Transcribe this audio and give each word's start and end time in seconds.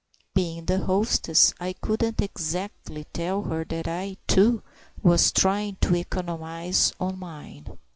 Being 0.33 0.65
the 0.65 0.79
hostess, 0.83 1.53
I 1.59 1.73
couldn't 1.73 2.23
exactly 2.23 3.03
tell 3.13 3.43
her 3.43 3.63
that 3.65 3.87
I, 3.87 4.17
too, 4.25 4.63
was 5.03 5.31
trying 5.31 5.77
to 5.81 5.95
economise 5.95 6.91
on 6.99 7.19
mine. 7.19 7.77